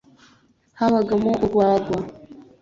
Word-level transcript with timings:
habagamo 0.79 1.29
urwagwa 1.45 1.99